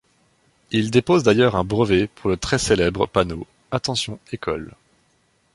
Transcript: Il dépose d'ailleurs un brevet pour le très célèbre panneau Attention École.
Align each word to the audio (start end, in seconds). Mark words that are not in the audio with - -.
Il 0.71 0.89
dépose 0.89 1.21
d'ailleurs 1.21 1.55
un 1.55 1.63
brevet 1.63 2.07
pour 2.07 2.31
le 2.31 2.35
très 2.35 2.57
célèbre 2.57 3.05
panneau 3.05 3.45
Attention 3.71 4.17
École. 4.31 4.73